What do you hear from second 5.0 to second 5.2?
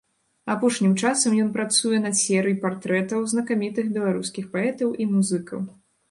і